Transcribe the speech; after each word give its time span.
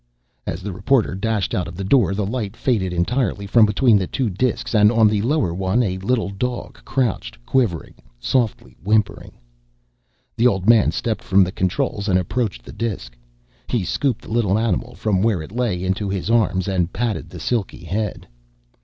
As 0.47 0.63
the 0.63 0.73
reporter 0.73 1.13
dashed 1.13 1.53
out 1.53 1.67
of 1.67 1.75
the 1.75 1.83
door, 1.83 2.15
the 2.15 2.25
light 2.25 2.57
faded 2.57 2.91
entirely 2.91 3.45
from 3.45 3.67
between 3.67 3.99
the 3.99 4.07
two 4.07 4.31
disks 4.31 4.73
and 4.73 4.91
on 4.91 5.07
the 5.07 5.21
lower 5.21 5.53
one 5.53 5.83
a 5.83 5.99
little 5.99 6.31
dog 6.31 6.83
crouched, 6.83 7.37
quivering, 7.45 7.93
softly 8.19 8.75
whimpering. 8.83 9.33
The 10.35 10.47
old 10.47 10.67
man 10.67 10.91
stepped 10.91 11.23
from 11.23 11.43
the 11.43 11.51
controls 11.51 12.07
and 12.09 12.17
approached 12.17 12.63
the 12.65 12.73
disk. 12.73 13.15
He 13.69 13.83
scooped 13.83 14.23
the 14.23 14.31
little 14.31 14.57
animal 14.57 14.95
from 14.95 15.21
where 15.21 15.43
it 15.43 15.51
lay 15.51 15.83
into 15.83 16.09
his 16.09 16.31
arms 16.31 16.67
and 16.67 16.91
patted 16.91 17.29
the 17.29 17.39
silky 17.39 17.83
head. 17.85 18.27